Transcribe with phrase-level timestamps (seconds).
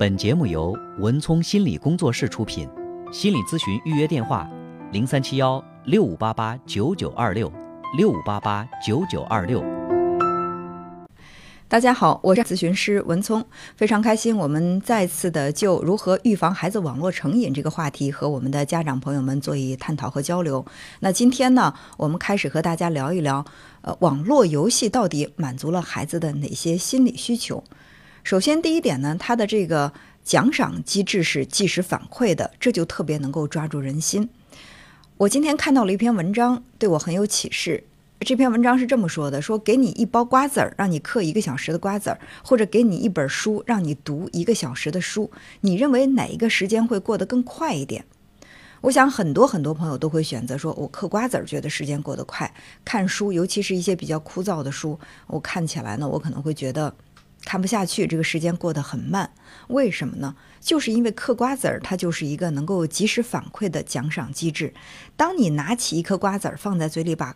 [0.00, 2.66] 本节目由文聪心理工作室出品，
[3.12, 4.48] 心理咨询预约电话：
[4.92, 7.52] 零三七幺六五八八九九二六
[7.98, 9.62] 六五八八九九二六。
[11.68, 13.44] 大家好，我是咨询师文聪，
[13.76, 20.64] 非常开心，我们再次的就如何预防孩子网络成瘾这个话题和我们的家长朋友们做一探讨和交流。
[21.00, 23.44] 那今天呢，我们开始和大家聊一聊，
[23.82, 27.62] 呃，网络游戏到底满足了孩子的哪些心理需求？
[28.22, 34.28] 首先，第一点呢，它的这个奖赏机制是即时反馈的，这就特别能够抓住人心。
[35.16, 37.84] 我今天看到了一篇文章，对我很有启示。
[38.20, 45.30] 这篇文章是这么说的：说给你一包瓜子儿，让你嗑一个小时的瓜子儿，或者给你一本书，让你读一个小时的书，
[45.62, 48.04] 你认为哪一个时间会过得更快一点？
[48.82, 52.50] 我想很多很多朋友都会选择说，我嗑瓜子儿觉得时间过得快，
[52.84, 56.94] 看书，尤其是一些比较枯燥的书，我看起来呢，我可能会觉得
[57.44, 59.32] 看不下去，这个时间过得很慢。
[59.68, 60.36] 为什么呢？
[60.60, 64.74] 就是因为嗑瓜子儿，它就是一个能够及时反馈的奖赏机制。
[65.16, 67.34] 当你拿起一颗瓜子儿放在嘴里，把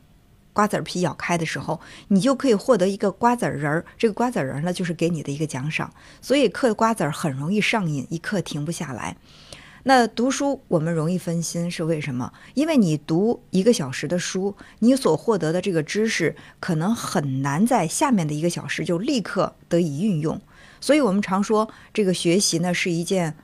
[0.53, 3.85] 瓜子儿皮咬开的时候，你就可以获得一个瓜子仁儿。
[3.97, 5.93] 这个瓜子仁儿呢，就是给你的一个奖赏。
[6.21, 9.17] 所以嗑瓜子儿很容易上瘾，一刻停不下来。
[9.87, 12.33] 那读书我们容易分心，是为什么？
[12.55, 20.41] 因为你读一个小时的书，你所获得的这个知识可能很难在下面的一个小时就立刻得以运用。
[20.81, 23.37] 所以我们常说，这个学习呢是一件。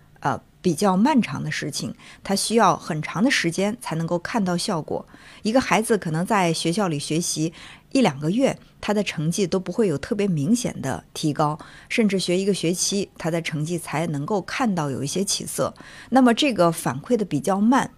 [0.62, 5.06] 比较漫长的事情，他需要很长的时间才能够看到效果。
[5.42, 7.52] 一个孩子可能在学校里学习
[7.92, 15.74] 一两个月，他的成绩都不会有特别明显的提高，甚至学一个学期，他的成绩才能够看到有一些起色。
[16.10, 17.90] 那么这个反馈的比较慢。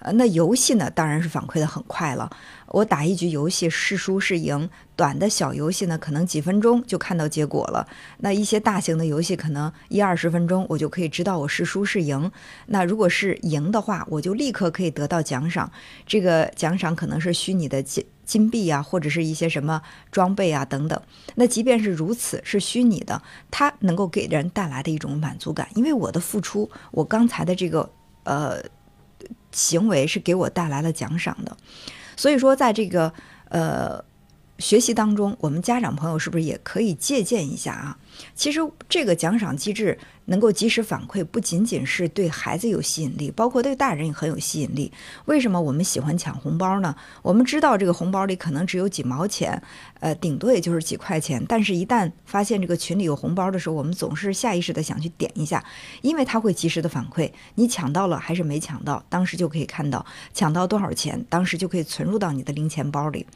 [0.00, 2.30] 呃，那游戏呢，当然是反馈的很快了。
[2.68, 7.86] 我打一局游戏是输是赢，短的小游戏呢，可能几分钟就看到结果了。
[8.18, 12.30] 那一些大型的游戏，可能一二十分钟，我就可以知道我是输是赢。
[12.66, 15.70] 那如果是赢的话，我就立刻可以得到奖赏。
[16.06, 20.98] 这个奖赏可能是虚拟的金金币啊，或者是一些什么装备啊等等。
[21.34, 23.20] 那即便是如此，是虚拟的，
[23.50, 27.90] 它能够给人带来的一种满足感，因为我的付出，我刚才的这个
[28.24, 28.62] 呃。
[29.52, 31.56] 行为是给我带来了奖赏的，
[32.16, 33.12] 所以说，在这个
[33.48, 34.02] 呃
[34.60, 37.98] 学习当中，我们家长朋友是不是也可以借鉴一下啊？
[38.34, 39.98] 其实这个奖赏机制。
[40.26, 44.92] 能够及时反馈，不仅仅是对孩子有吸引力，包括对大人也很有吸引力。
[45.24, 46.94] 为什么我们喜欢抢红包呢？
[47.20, 49.60] 我们知道这个红包里可能只有几毛钱，
[49.98, 51.44] 呃，顶多也就是几块钱。
[51.48, 55.64] 但是，一旦发现这个群里有红包的时候，我们总是下意识的想去点一下，
[56.00, 63.26] 因为它会及时的反馈你抢到了还是没抢到，当时就可以看到抢到多少钱，当时就可以存入到你的零钱包里。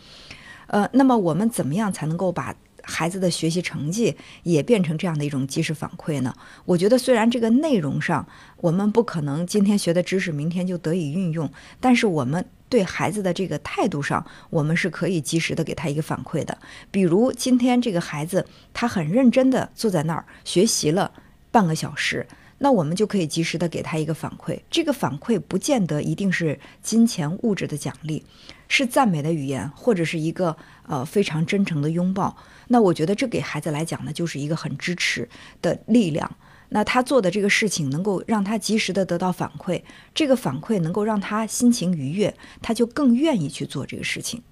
[0.66, 2.54] 呃，那么我们怎么样才能够把？
[2.86, 6.34] 孩子的学习成绩也变成这样的一种及时反馈呢？
[6.66, 16.58] 我觉得虽然这个内容上我们不可能今天学的知识明天就得以运用，但是我们对孩子的这个态度上，我们是可以及时的给他一个反馈的。
[16.91, 21.10] 比如今天这个孩子他很认真的坐在那儿学习了
[21.50, 22.26] 半个小时。
[22.64, 28.25] 那我们就可以及时的给他一个反馈，这个反馈不见得一定是金钱物质的奖励，
[28.69, 32.34] 是赞美的语言，或者是一个呃非常真诚的拥抱。
[32.69, 35.28] 那我觉得这给孩子来讲呢，就是一个很支持
[35.60, 36.38] 的力量。
[36.70, 39.82] 那他做的这个事情能够让他及时的得到反馈，
[40.14, 44.42] 这个反馈能够让他心情愉悦，他就更愿意去做这个事情。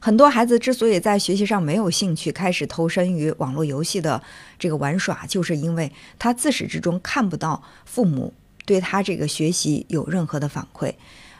[0.00, 4.22] 很多孩子之所以在学习上没有兴趣，开始投身于网络游戏的
[4.58, 8.32] 这个玩耍，就是因为他自始至终看不到父母
[8.64, 10.94] 对他这个学习有任何的反馈。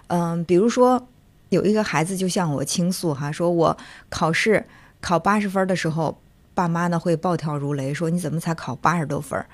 [0.09, 1.07] 嗯，比如说
[1.51, 3.77] 有一个孩子就向我倾诉哈，说我
[4.09, 4.67] 考试
[5.01, 6.21] 考八十分的时候，
[6.55, 9.45] 爸妈呢会暴跳如雷，说你怎么才考八十多分？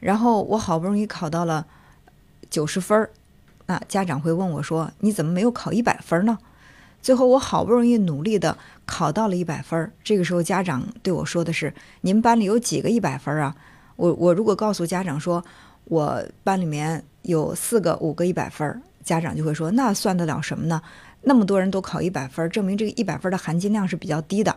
[0.00, 1.66] 然后我好不容易考到了
[2.50, 3.08] 九十分，
[3.66, 6.36] 那家长会问我说，你怎么没有考一百分呢？
[7.02, 13.54] 最后我好不容易努力的考到了一百分儿，这个时候家长对我说的是：“你们班里有几个一百分啊？”
[13.96, 15.44] 我我如果告诉家长说，
[15.84, 20.80] 我班里面有四个五个一百分儿，家长就会说：“那算得了什么呢？
[21.22, 24.56] 那么多人都考一百分儿，证明这个一百分的含金量是比较低的。”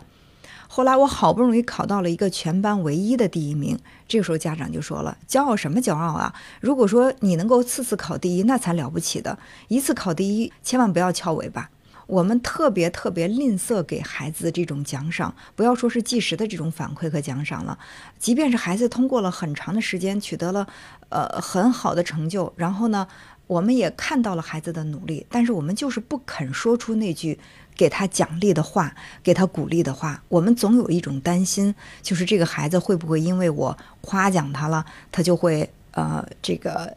[0.68, 3.78] 后来我好不容易考到了一个全班唯一的第一名，
[4.08, 6.34] 这个时候家长就说了：“骄傲什么骄傲啊？
[6.62, 9.38] 如果说你能够次次考第一，那才了不起的，
[9.68, 11.70] 一次考第一，千万不要翘尾巴。”
[12.08, 17.78] 我们特别特别吝啬给孩子这种奖赏，不要说是即时的这种反馈和奖赏了，
[18.20, 20.68] 即便是孩子通过了很长的时间取得了
[21.10, 23.08] 呃很好的成就，然后呢，
[23.48, 27.40] 我们也看到了孩子的努力，但是我们就是不肯说出那句
[27.76, 30.22] 给他奖励的话，给他鼓励的话。
[30.30, 36.96] 我们总有一种担心，就是这个孩子会不会因为我夸奖他了，他就会呃这个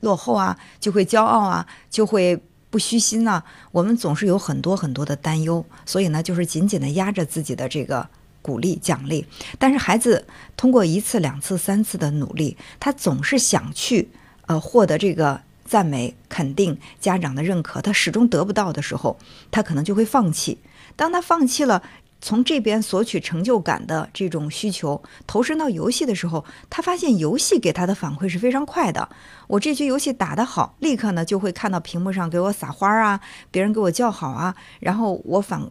[0.00, 3.42] 落后啊，就会骄傲啊，就会不虚心呐、
[3.72, 8.08] 我们总是有很多很多的担忧，所以呢，就是紧紧的压着自己的这个
[8.42, 9.26] 鼓励奖励。
[9.58, 10.26] 但是孩子
[10.56, 14.10] 通过一次、两次、三次的努力，他总是想去
[14.46, 19.18] 呃获得这个赞美、肯定、家长的认可，他始终得不到的时候，
[19.50, 20.58] 他可能就会放弃。
[20.94, 21.82] 当他放弃了
[22.20, 29.08] 从这边索取成就感的这种需求，投身到游戏的时候，他发现游戏给他的反馈是非常快的。
[29.46, 33.20] 我这局游戏打得好，立刻呢就会看到屏幕上给我撒花啊，
[33.50, 35.68] 别人给我叫好啊，然后我反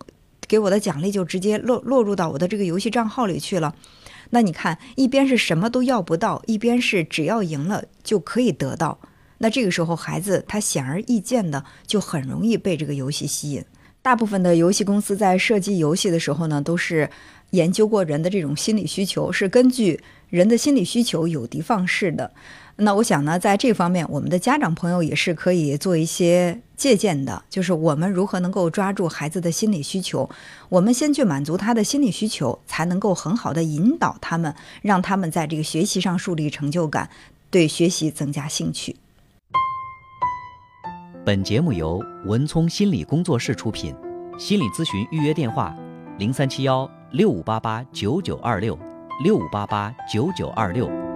[0.47, 3.75] 给我的奖励就直接落落入到我的这个游戏账号里去了。
[4.29, 9.00] 那你看，一边是什么都要不到，一边是只要赢了就可以得到。
[9.39, 13.63] 那这个时候，孩子他显而易见的就很容易被这个游戏吸引。
[14.07, 17.09] 大部分的游戏公司在设计游戏的时候呢，都是
[17.50, 20.00] 研究过人的这种心理需求，是根据
[20.30, 22.31] 人的心理需求有的放矢的。
[22.77, 30.30] 那我想呢，在这方面，我们的家长朋友也是可以做一些借鉴的，就是我们如何能够抓住孩子的心理需求，
[30.69, 37.10] 我们先去满足他的心理需求，才能够很好的引导他们，让他们在这个学习上树立成就感，
[37.50, 38.95] 对学习增加兴趣。
[41.27, 43.94] 本节目由文聪心理工作室出品，
[44.39, 45.75] 心理咨询预约电话：
[46.18, 48.79] 零三七幺六五八八九九二六
[49.25, 51.06] 六五八八九九二六。